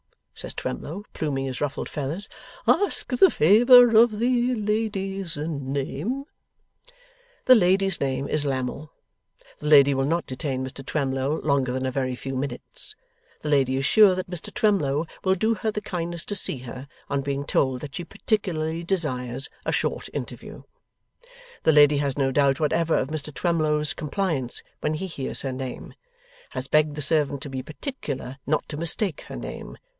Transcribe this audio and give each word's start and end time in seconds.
says 0.33 0.55
Twemlow, 0.55 1.03
pluming 1.13 1.45
his 1.45 1.61
ruffled 1.61 1.87
feathers. 1.87 2.27
'Ask 2.67 3.09
the 3.15 3.29
favour 3.29 3.95
of 3.95 4.17
the 4.17 4.55
lady's 4.55 5.37
name.' 5.37 6.23
The 7.45 7.53
lady's 7.53 8.01
name 8.01 8.27
is 8.27 8.43
Lammle. 8.43 8.89
The 9.59 9.67
lady 9.67 9.93
will 9.93 10.05
not 10.07 10.25
detain 10.25 10.65
Mr 10.65 10.83
Twemlow 10.83 11.41
longer 11.43 11.71
than 11.71 11.85
a 11.85 11.91
very 11.91 12.15
few 12.15 12.35
minutes. 12.35 12.95
The 13.41 13.49
lady 13.49 13.77
is 13.77 13.85
sure 13.85 14.15
that 14.15 14.27
Mr 14.31 14.51
Twemlow 14.51 15.05
will 15.23 15.35
do 15.35 15.53
her 15.53 15.69
the 15.69 15.79
kindness 15.81 16.25
to 16.25 16.35
see 16.35 16.57
her, 16.59 16.87
on 17.07 17.21
being 17.21 17.45
told 17.45 17.81
that 17.81 17.93
she 17.93 18.03
particularly 18.03 18.83
desires 18.83 19.47
a 19.63 19.71
short 19.71 20.09
interview. 20.11 20.63
The 21.61 21.71
lady 21.73 21.97
has 21.97 22.17
no 22.17 22.31
doubt 22.31 22.59
whatever 22.59 22.97
of 22.97 23.09
Mr 23.09 23.31
Twemlow's 23.31 23.93
compliance 23.93 24.63
when 24.79 24.95
he 24.95 25.05
hears 25.05 25.43
her 25.43 25.53
name. 25.53 25.93
Has 26.49 26.67
begged 26.67 26.95
the 26.95 27.03
servant 27.03 27.43
to 27.43 27.49
be 27.51 27.61
particular 27.61 28.39
not 28.47 28.67
to 28.69 28.77
mistake 28.77 29.21
her 29.29 29.35
name. 29.35 29.77